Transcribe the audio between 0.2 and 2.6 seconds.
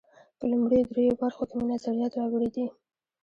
په لومړیو درېیو برخو کې مې نظریات راوړي